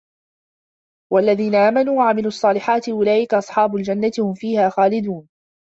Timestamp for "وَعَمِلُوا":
1.97-2.27